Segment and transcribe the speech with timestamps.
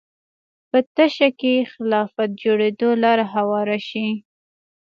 [0.69, 4.07] په تشه کې خلافت جوړېدو لاره هواره شي